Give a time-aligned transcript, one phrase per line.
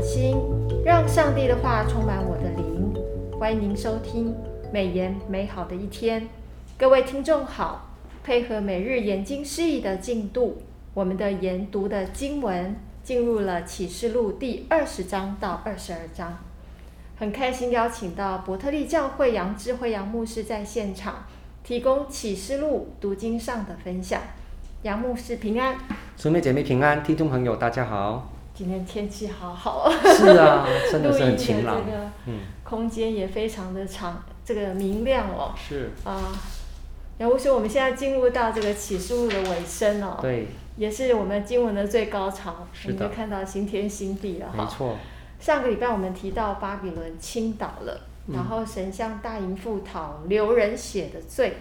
[0.00, 0.36] 心，
[0.84, 2.94] 让上帝的话充满我的灵。
[3.38, 4.34] 欢迎您收听
[4.72, 6.28] 美言美好的一天。
[6.76, 7.90] 各位听众好，
[8.22, 10.62] 配合每日研经释义的进度，
[10.94, 16.38] 我们的研读的经文进入了启示录第二十章到二十二章。
[17.16, 21.26] 很开心邀请到伯特利教会杨智慧杨牧师在现场，
[21.64, 24.20] 提供启示录读经上的分享。
[24.82, 25.76] 杨牧师平安，
[26.16, 28.37] 姊妹姐妹平安，听众朋友大家好。
[28.58, 31.80] 今天天气好好，是啊， 真的是很晴朗。
[32.26, 35.54] 嗯，空间也非常的长，嗯、这个明亮哦。
[35.56, 36.36] 是啊，
[37.18, 40.18] 然后说，我们现在进入到这个启示录的尾声哦。
[40.20, 40.48] 对。
[40.76, 42.66] 也是我们经文的最高潮。
[42.84, 44.64] 我们就看到新天新地了哈。
[44.64, 44.96] 没错。
[45.38, 51.58] 上个礼拜我们提到巴比伦倾倒了，嗯、然后神向大淫妇讨流人血的罪，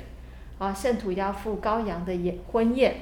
[0.57, 2.95] 啊，圣徒要赴羔羊的宴婚宴。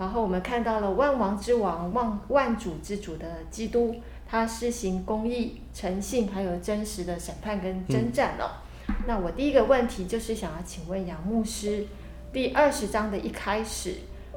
[0.00, 8.62] 然后我们看到了万王之王、万万主之主的基督，他施行公义、诚信，还有真实的审判跟征战了。
[8.88, 11.84] 嗯、那我第一个问题就是想要请问杨牧师，
[12.32, 13.96] 第二十章的一开始，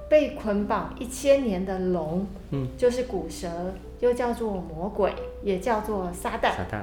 [0.10, 6.58] 被捆绑一千年的龙，嗯，就是古蛇，又叫做魔鬼，也叫做撒旦。
[6.58, 6.82] 撒旦。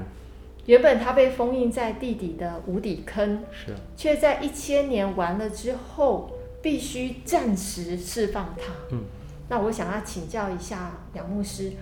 [0.64, 6.30] 原本他被封印在地底的无底坑，是，却在一千年完了之后。
[6.62, 8.72] 必须暂时释放他。
[8.90, 9.04] 嗯，
[9.48, 11.72] 那我想要请教一下杨牧师，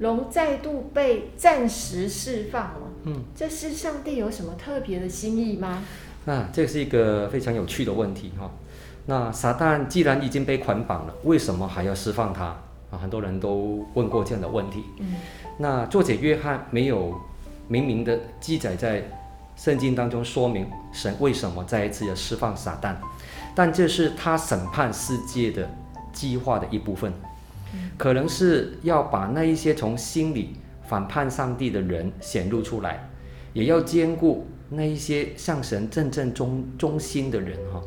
[0.00, 2.80] 龙再度被暂时释放了。
[3.04, 5.82] 嗯，这是上帝有什么特别的心意吗？
[6.26, 8.50] 啊，这是一个非常有趣的问题哈。
[9.06, 12.46] 那撒旦既然已经被捆绑了，为什么还要释放他？
[12.90, 14.84] 啊，很多人都问过这样的问题。
[14.98, 15.14] 嗯，
[15.58, 17.14] 那作者约翰没有
[17.68, 19.02] 明明的记载在
[19.56, 22.94] 圣经当中说明神为什么再一次要释放撒旦。
[23.56, 25.66] 但这是他审判世界的
[26.12, 27.10] 计划的一部分，
[27.96, 33.08] 可能是要把那一些从心里反叛上帝的人显露出来，
[33.54, 37.80] 也要兼顾那一些向神真正忠忠心的人哈。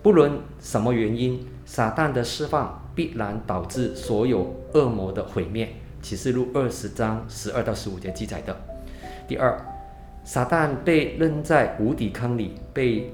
[0.00, 0.30] 不论
[0.60, 5.70] 什么原因，撒旦的释放必然导致所有恶魔的毁灭。
[6.00, 8.56] 启示录二十章十二到十五节记载的。
[9.26, 9.60] 第二，
[10.22, 13.12] 撒旦被扔在无底坑里，被。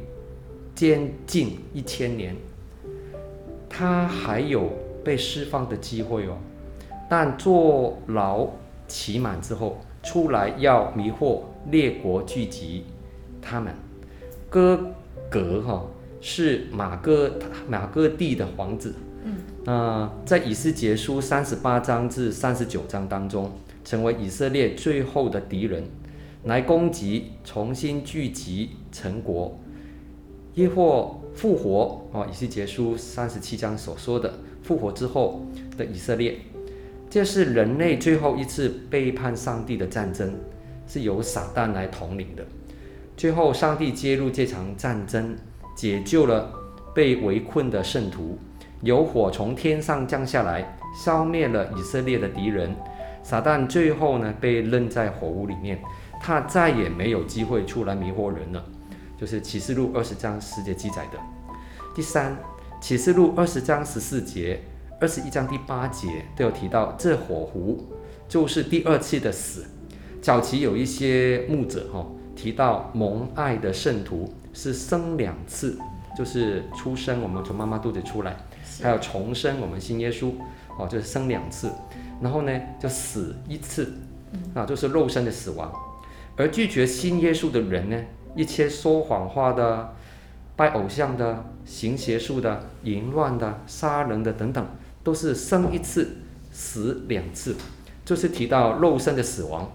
[0.76, 2.36] 监禁一千年，
[3.66, 4.70] 他还有
[5.02, 6.36] 被释放的机会哦。
[7.08, 8.46] 但坐牢
[8.86, 12.84] 期满之后出来，要迷惑列国聚集
[13.40, 13.74] 他们。
[14.50, 14.92] 哥
[15.30, 15.86] 格哈
[16.20, 17.32] 是马哥
[17.66, 18.94] 马哥地的皇子，
[19.24, 23.50] 嗯，那、呃、在以斯结书三十八章至三十九章当中，
[23.82, 25.84] 成为以色列最后的敌人，
[26.44, 29.58] 来攻击重新聚集成国。
[30.56, 35.46] 耶或复活哦，以斯结书三十七章所说的复活之后
[35.76, 36.38] 的以色列，
[37.10, 40.34] 这是人类最后一次背叛上帝的战争，
[40.88, 42.42] 是由撒旦来统领的。
[43.18, 45.36] 最后，上帝介入这场战争，
[45.76, 46.50] 解救了
[46.94, 48.38] 被围困的圣徒，
[48.80, 52.74] 有火从天上降下来，消灭了以色列的敌人。
[53.22, 55.78] 撒旦最后呢，被扔在火屋里面，
[56.18, 58.64] 他再也没有机会出来迷惑人了。
[59.18, 61.18] 就是启示录二十章十节记载的。
[61.94, 62.36] 第三，
[62.80, 64.60] 启示录二十章十四节、
[65.00, 67.84] 二十一章第八节都有提到，这火湖
[68.28, 69.64] 就是第二次的死。
[70.20, 75.78] 早期有一些牧者哈、哦、提到蒙爱的圣徒是生两次，
[76.18, 78.36] 就是出生我们从妈妈肚子出来，
[78.82, 80.32] 还有重生我们信耶稣
[80.78, 81.70] 哦，就是生两次，
[82.20, 83.92] 然后呢就死一次，
[84.52, 85.72] 啊就是肉身的死亡，
[86.36, 87.96] 而拒绝信耶稣的人呢？
[88.36, 89.94] 一切说谎话的、
[90.54, 94.64] 拜偶像的、行邪术的、淫乱的、杀人的等等，
[95.02, 96.18] 都是生一次，
[96.52, 97.56] 死两次，
[98.04, 99.72] 就是提到肉身的死亡，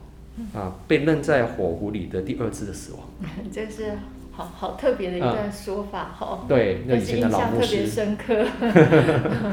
[0.53, 3.01] 啊，被扔在火湖里的第二次的死亡。
[3.51, 3.97] 这是
[4.31, 6.47] 好好特别的一段说法哈、嗯。
[6.47, 7.59] 对，那以前的老牧师。
[7.59, 9.51] 但是印象特别深刻。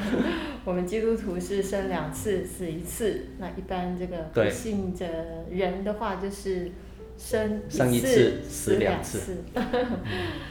[0.67, 3.29] 我们基督徒是生两次，死一次。
[3.39, 6.73] 那一般这个不信的人的话，就是。
[7.19, 9.39] 生一次，生一次死两次，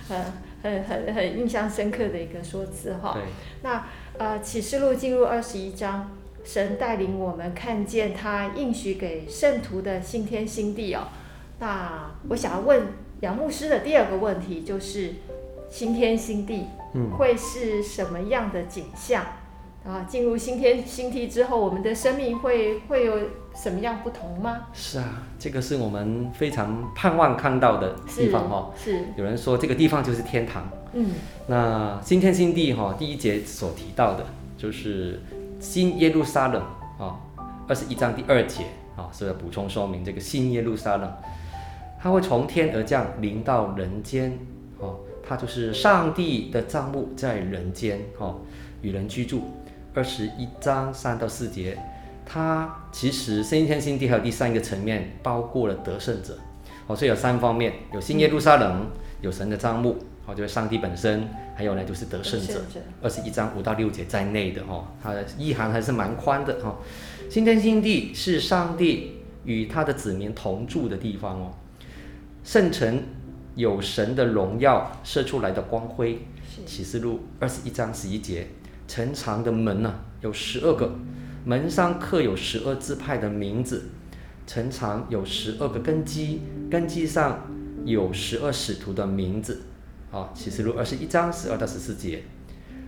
[0.08, 0.22] 很
[0.62, 3.18] 很很很印象深刻的一个说辞哈。
[3.64, 3.86] 那
[4.18, 6.12] 呃，启示录进入二十一章，
[6.44, 11.08] 神带领我们看见他应许给圣徒的新天新地哦。
[11.60, 12.88] 那我想要问
[13.22, 15.14] 杨牧师的第二个问题就是，
[15.70, 16.66] 新天新地
[17.18, 19.24] 会是什么样的景象？
[19.24, 19.47] 嗯
[19.88, 23.18] 啊，进入新天新地之后，我们的生命会会有
[23.56, 24.68] 什么样不同吗？
[24.74, 28.74] 是啊，这个是我们非常盼望看到的地方哦。
[28.78, 29.06] 是。
[29.16, 30.70] 有人说这个地方就是天堂。
[30.92, 31.12] 嗯。
[31.48, 34.26] 那新天新地哈，第一节所提到的
[34.58, 35.22] 就是
[35.62, 36.62] 新耶路撒冷
[37.00, 37.18] 啊，
[37.66, 38.66] 二十一章第二节
[38.98, 41.10] 啊，是要补充说明这个新耶路撒冷，
[41.98, 44.38] 它会从天而降，临到人间，
[44.80, 48.42] 哦，它就是上帝的帐幕在人间，哦，
[48.82, 49.44] 与人居住。
[49.98, 51.76] 二十一章三到四节，
[52.24, 56.38] 它其实新天新地还有第三个层面，包括了得胜者，
[56.86, 58.86] 哦，所以有三方面，有新耶路撒冷，
[59.22, 59.98] 有神的帐幕。
[60.28, 62.62] 哦，就是上帝本身，还有呢，就是得胜者，
[63.02, 66.76] 二十一章五到六节在内的哦，它的意涵还是蛮宽的哦。
[67.28, 71.54] 新天新地是上帝与他的子民同住的地方哦。
[72.44, 73.02] 圣城
[73.56, 76.20] 有神的荣耀射出来的光辉。
[76.66, 78.48] 启示录二十一章十一节，
[78.88, 80.96] 城墙的门呢、啊、有十二个，
[81.46, 83.90] 门上刻有十二支派的名字，
[84.46, 86.42] 城墙有十二个根基，
[86.72, 87.46] 根基上
[87.86, 89.62] 有十二使徒的名字。
[90.10, 92.24] 啊，启示录二十一章十二到十四节，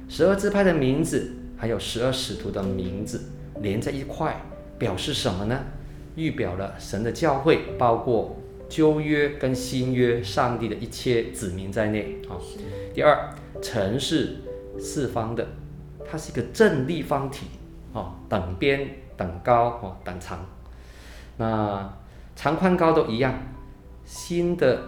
[0.08, 3.20] 十二支派的名字，还有十二使徒的名字
[3.62, 4.42] 连在一块，
[4.78, 5.66] 表示什么呢？
[6.16, 12.22] 预表了神的教会，包括旧约跟新约上帝的一切子民在内。
[12.30, 12.40] 啊，
[12.94, 14.38] 第二，城是
[14.80, 15.46] 四方的，
[16.10, 17.48] 它是一个正立方体，
[17.94, 20.46] 啊，等边、等高、啊，等长，
[21.38, 21.94] 那
[22.36, 23.34] 长宽高都一样，
[24.06, 24.84] 新的。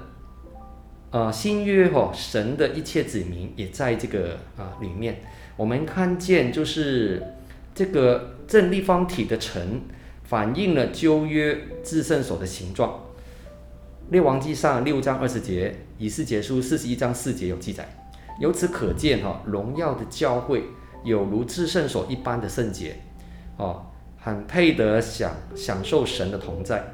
[1.14, 5.22] 呃，新约哦，神的一切子民也在这个啊里面。
[5.58, 7.22] 我们看见就是
[7.76, 9.82] 这个正立方体的城，
[10.24, 12.98] 反映了旧约至圣所的形状。
[14.10, 17.86] 列王记上六章二十节，以斯结书四十一章四节有记载。
[18.40, 20.64] 由此可见哈，荣耀的教会
[21.04, 22.96] 有如至圣所一般的圣洁，
[23.58, 23.86] 哦，
[24.20, 26.94] 很配得享享受神的同在。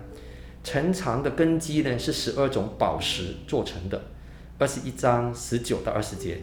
[0.63, 4.01] 城墙的根基呢，是十二种宝石做成的，
[4.57, 6.39] 二十一章十九到二十节，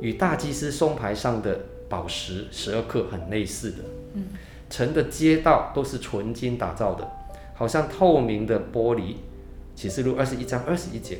[0.00, 3.78] 与大祭司松牌上的宝石十二克很类似的。
[4.14, 4.28] 嗯，
[4.70, 7.06] 城的街道都是纯金打造的，
[7.54, 9.16] 好像透明的玻璃。
[9.76, 11.18] 启示录二十一章二十一节，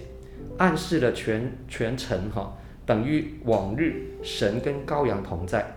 [0.58, 2.58] 暗示了全全城哈，
[2.90, 5.76] 等于往日神跟羔羊同在。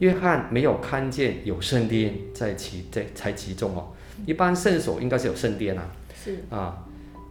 [0.00, 3.88] 约翰没有看见有圣殿在其在在其中哦。
[4.26, 5.82] 一般圣所应该是有圣殿啊，
[6.14, 6.84] 是啊，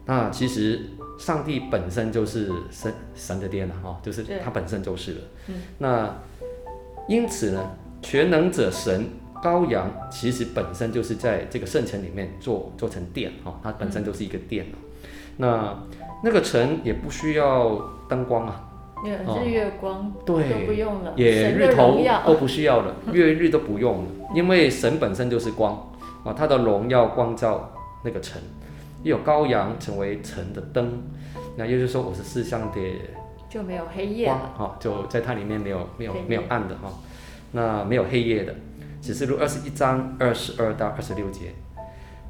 [0.05, 0.81] 那其实
[1.19, 5.21] 上帝本身就是神神的殿了哈，就是他本身就是了。
[5.49, 6.17] 嗯，那
[7.07, 9.07] 因此呢，全能者神
[9.43, 14.65] 羔羊其实本身就是在这个圣城里面做做成殿哈，它本身就是一个殿。
[15.37, 15.77] 那
[16.23, 17.75] 那个城也不需要
[18.09, 18.70] 灯光啊，
[19.03, 24.05] 日月光对都不用了，也日头都不需要了，月日都不用了，
[24.35, 25.87] 因为神本身就是光。
[26.23, 27.71] 啊，他的荣耀光照
[28.03, 28.39] 那个城，
[29.01, 31.01] 又有羔羊成为城的灯，
[31.55, 32.77] 那也就是说，我是世上的
[33.49, 36.93] 就没有黑夜了，哈，就在它里面没有没有没有暗的哈，
[37.53, 38.53] 那没有黑夜的，
[39.01, 41.55] 启示录二十一章二十二到二十六节。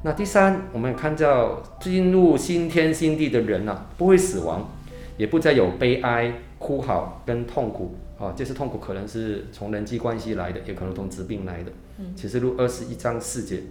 [0.02, 4.70] 那第三，我们看到进入新天新地的人呢、啊，不会死亡，
[5.18, 6.32] 也不再有悲哀、
[6.62, 11.72] 哭好跟痛苦，啊，这些痛苦可能是从人际关系来的，也可能从疾病来的。
[12.14, 13.64] 启示录二十一章四节。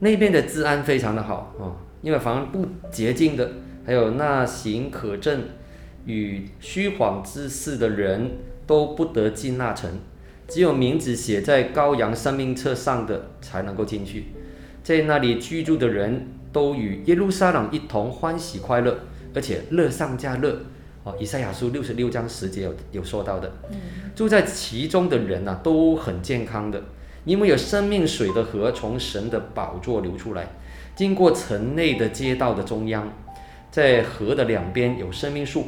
[0.00, 3.48] 那边的治安非常的好啊，因为凡不洁净的，
[3.86, 5.44] 还有那行可证
[6.04, 8.32] 与虚谎之事的人
[8.66, 9.88] 都不得进那城，
[10.48, 14.24] 只有名字写在羔羊生命册上的才能够进去。
[14.82, 18.98] 在那里居住的人都与耶路撒冷一同欢喜快乐，
[19.32, 20.58] 而且乐上加乐。
[21.06, 23.52] 哦，以赛亚书六十六章十节有有说到的，
[24.16, 26.82] 住在其中的人呐、啊，都很健康的。
[27.24, 30.48] 因为有生命水的河从神的宝座流出来，
[30.96, 33.12] 经过城内的街道的中央，
[33.70, 35.66] 在河的两边有生命树，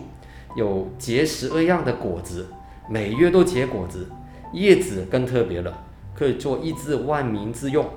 [0.56, 2.48] 有结十二样的果子，
[2.90, 4.08] 每月都结果子，
[4.52, 5.84] 叶子更特别了，
[6.16, 7.88] 可以做一至万民之用。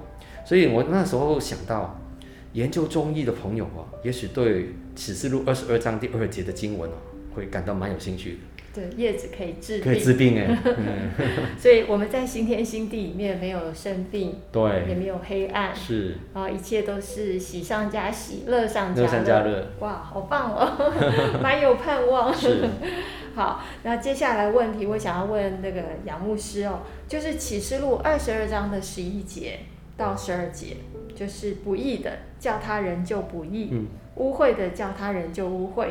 [0.45, 1.99] 所以我那时候想到，
[2.53, 6.97] 研究中医的朋友啊，也许对启示录二十二章第二节的经文啊，
[7.33, 8.37] 会感到蛮有兴趣的。
[8.73, 10.57] 对，叶子可以治病，可以治病哎。
[11.59, 19.07] 所以我们在新天新地里面没有生病，对，也没有黑暗，是啊，一切都是喜上加喜，乐上加乐。
[19.07, 19.67] 乐上加乐。
[19.81, 20.93] 哇，好棒哦，
[21.43, 22.33] 蛮有盼望。
[22.33, 22.65] 是。
[23.35, 29.59] 好，那接下来问题，我想要问那个杨牧师哦，就是启示录二十二章的十一节
[29.97, 30.77] 到十二节，
[31.13, 32.09] 就是不义的
[32.39, 35.87] 叫他人就不义，嗯，污秽的叫他人就污秽。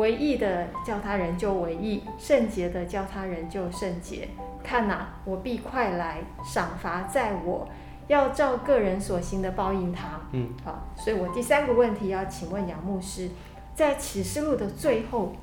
[0.00, 4.26] 为义的叫他人就为义，圣洁的叫他人就圣洁。
[4.64, 7.68] 看哪，我必快来，赏罚在我，
[8.08, 10.20] 要照个人所行的报应他。
[10.32, 13.28] 嗯，好，所以我第三个问题要请问杨牧师，
[13.74, 15.34] 在启示录的最后，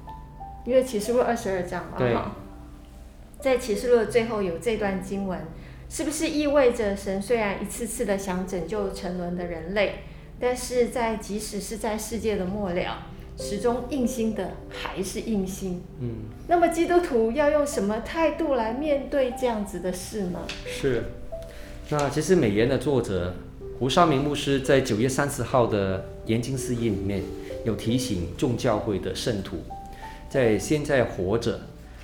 [0.66, 2.32] 因为启示录二十二章嘛，哈，
[3.40, 5.40] 在启示录的最后有这段经文，
[5.88, 10.00] 是不是意味着神虽然一次次的想拯救沉沦的人类，
[10.40, 12.98] 但是在即使是在世界的末了，
[13.38, 15.82] 始终硬心的还是硬心？
[16.01, 16.10] 嗯，
[16.48, 20.39] 那么基督徒要用什么态度来面对这样子的事呢？
[20.65, 21.03] 是，
[21.89, 23.34] 那其实美言的作者
[23.79, 27.22] 胡少明牧师在九月三十号的研经释义里面
[27.63, 29.58] 有提醒众教会的圣徒，
[30.27, 31.60] 在现在活着。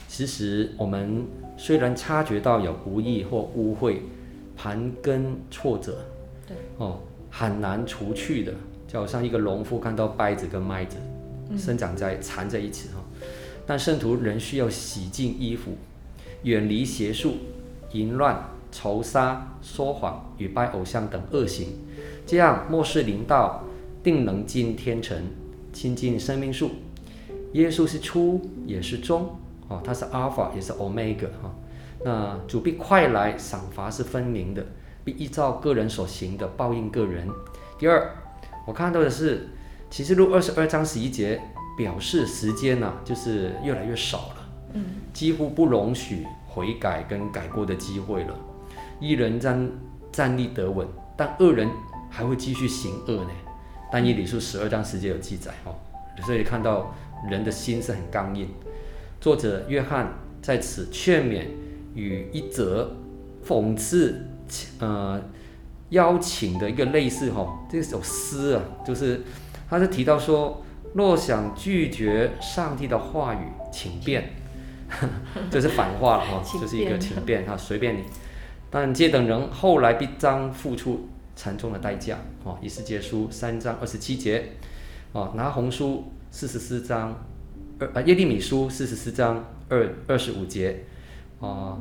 [0.08, 1.25] 其实我们
[1.58, 3.98] 虽然察觉到有不义或污秽、
[4.56, 5.98] 盘根错折，
[6.48, 7.00] 对哦，
[7.32, 8.54] 很难除去的，
[8.88, 10.98] 就好像一个农夫看到稗子跟麦子
[11.58, 13.02] 生长在缠在一起哈、
[13.66, 15.78] 但圣徒仍需要洗净衣服，
[16.44, 17.36] 远离邪术、
[17.92, 21.68] 淫乱、仇杀、说谎与拜偶像等恶行，
[22.26, 23.64] 这样末世临到，
[24.04, 25.18] 定能进天城，
[25.72, 26.72] 亲近生命树。
[27.54, 29.36] 耶稣是初，也是终。
[29.68, 31.56] 哦，他是阿尔法，也是欧米伽哈。
[32.04, 34.66] 那主必快来，赏罚是分明的，
[35.06, 37.30] 必依照个人所行的报应个人。
[37.80, 38.12] 第二，
[38.68, 39.48] 我看到的是
[39.94, 41.40] 启示录二十二章十一节，
[41.78, 48.36] 表示时间呢、啊，就是越来越少了，嗯，几乎不容许悔改跟改过的机会了。
[49.00, 49.70] 一人将
[50.12, 51.70] 站立得稳，但恶人
[52.10, 53.30] 还会继续行恶呢。
[53.92, 55.76] 但以理书十二章十节有记载哦，
[56.26, 56.96] 所以看到
[57.30, 58.50] 人的心是很刚硬。
[59.22, 61.46] 作者约翰在此劝勉
[61.94, 62.96] 与一则
[63.46, 64.26] 讽刺，
[64.80, 65.22] 呃，
[65.90, 69.22] 邀请的一个类似哈、哦，这首诗啊，就是
[69.74, 70.63] 他是提到说，
[70.94, 73.39] 若想拒绝上帝的话语，
[73.72, 74.30] 请便，
[75.50, 78.03] 这是反话了哈，这是一个请便哈，随便你。
[78.70, 84.48] 但这等人后来必将付出沉重的代价哦，以斯结书三章二十七节
[85.12, 87.25] 哦，拿红书四十四章
[87.80, 87.89] 二。
[87.96, 90.84] 呃，耶利米书四十四章二二十五节，
[91.39, 91.80] 哦，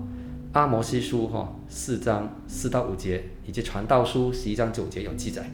[0.54, 5.44] 阿摩西书哈四章四到五节，以及传道书十一章九节有记载。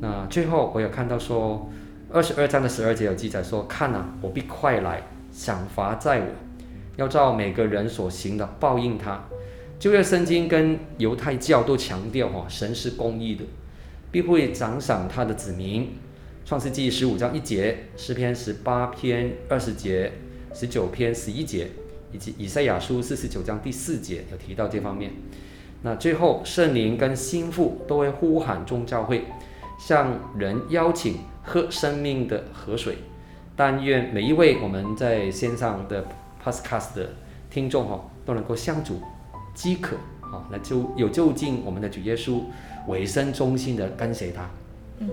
[0.00, 1.70] 那最后我有看到说，
[2.10, 6.26] 二十二章的十二节有记载说，看哪，我必快来，赏罚在我，
[6.96, 9.24] 要照每个人所行的报应他。
[9.78, 13.44] 旧约圣经跟犹太教都强调哈，神是公义的，
[14.10, 15.88] 必会奖赏他的子民。
[16.44, 20.12] 创世纪十五章一节，诗篇十八篇二十节，
[20.52, 21.68] 十九篇十一节，
[22.12, 25.12] 以及以赛亚书四十九章第四节有提到这方面。
[25.82, 29.24] 那最后圣灵跟心腹都会呼喊众教会，
[29.78, 32.98] 向人邀请喝生命的河水。
[33.56, 36.04] 但愿每一位我们在线上的
[36.44, 37.10] Podcast 的
[37.50, 39.00] 听众哈，都能够向主
[39.54, 42.42] 饥渴啊，来就有就近我们的主耶稣，
[42.86, 44.48] 委身忠心的跟随他。
[44.98, 45.08] 嗯。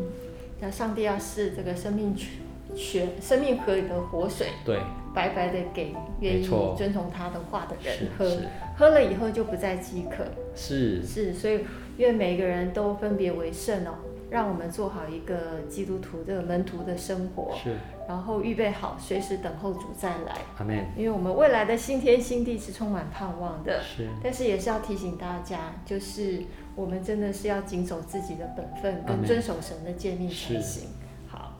[0.59, 2.29] 那上帝要是这个生命泉
[2.75, 4.79] 泉、生命河里的活水，对，
[5.17, 6.47] 白白的给愿意
[6.77, 8.37] 遵从他的话的人喝，
[8.77, 10.23] 喝了以后就不再饥渴。
[10.53, 11.61] 是是，所以
[11.97, 13.95] 愿每个人都分别为圣哦，
[14.29, 17.75] 让我们做好一个基督徒的门徒的生活，是，
[18.07, 20.37] 然后预备好随时等候主再来。
[20.59, 20.85] 阿门。
[20.95, 26.43] 因为我们未来的新天新地是充满盼望的，是，但是也是要提醒大家，就是。
[26.77, 30.89] 我们真的是要谨守自己的本分，跟遵守神的诫命才行。
[31.27, 31.57] 好，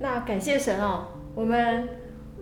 [0.00, 1.88] 那感谢神哦，我们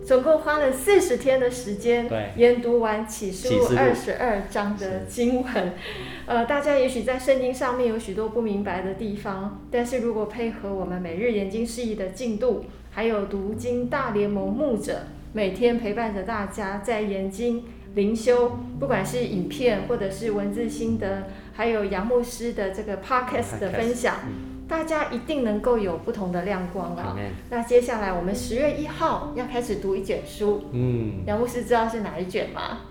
[0.07, 5.73] 总共花了四十天的时间，研读完启示录二十二章的经文。
[6.25, 21.23] 呃，大家也许在圣经上面有许多不明白的地方，但是如果配合我们每日研经释义的进度，还有读经大联盟牧者每天陪伴着大家在研经灵修，不管是影片或者是文字心得。
[21.53, 24.19] 还有杨牧师的这个 podcast 的分享，
[24.67, 27.17] 大家一定能够有不同的亮光啊。
[27.49, 32.81] 那接下来我们十月一号要开始读一卷书，嗯，杨牧师知道是哪一卷吗？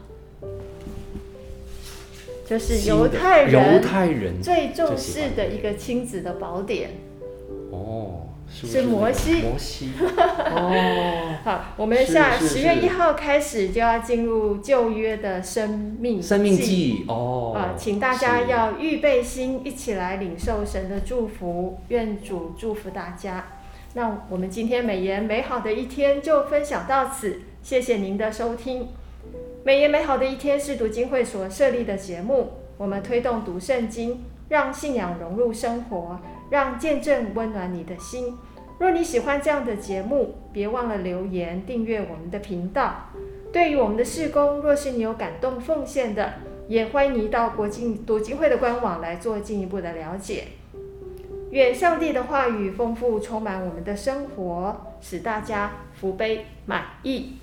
[2.48, 6.90] 就是犹太人犹太人最重视的一个亲子的宝典。
[7.70, 8.25] 哦。
[8.48, 9.90] 是，摩西，摩西。
[9.98, 23.46] 哦， 好，我们下十月一号开始就要进入旧约的生命生命记哦，啊，请大家要预备心，一起来领受神的祝福，愿主祝福大家。
[23.94, 28.88] 那我们今天美言美好的一天就分享到此，谢谢您的收听。
[29.64, 36.20] 美言美好的一天是读经会所设立的节目，我们推动读圣经，让信仰融入生活。
[36.50, 38.36] 让见证温暖你的心。
[38.78, 43.10] 若你喜欢这样的节目，别忘了留言订阅我们的频道。
[43.52, 46.34] 对于我们的事工，若是你有感动奉献的，
[46.68, 50.48] 也欢迎你到国际读经会的官网来做进一步的了解。
[51.50, 57.38] 愿上帝的话语丰富充满我们的生活，使大家福杯满溢。